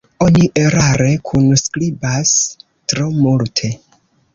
Oni 0.27 0.45
erare 0.61 1.11
kunskribas 1.29 2.35
tro 2.67 3.11
multe. 3.23 3.77